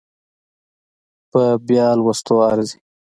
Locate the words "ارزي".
2.51-2.77